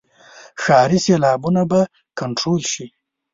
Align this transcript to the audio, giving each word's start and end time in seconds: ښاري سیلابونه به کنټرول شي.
ښاري 0.61 0.99
سیلابونه 1.05 1.61
به 1.71 1.81
کنټرول 2.19 2.61
شي. 2.71 2.85